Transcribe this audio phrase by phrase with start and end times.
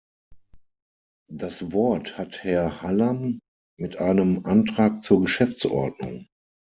[1.31, 3.39] Das Wort hat Herr Hallam
[3.77, 6.25] mit einem Antrag zur Geschäftsordnung.